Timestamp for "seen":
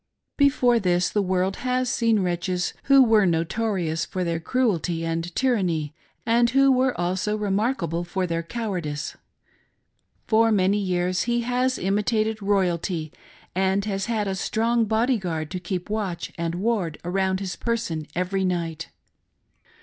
1.87-2.21